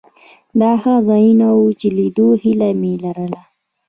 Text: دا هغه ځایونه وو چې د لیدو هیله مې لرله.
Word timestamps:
دا 0.59 0.71
هغه 0.81 0.95
ځایونه 1.07 1.45
وو 1.55 1.67
چې 1.79 1.87
د 1.91 1.93
لیدو 1.97 2.27
هیله 2.43 2.69
مې 2.79 2.93
لرله. 3.03 3.41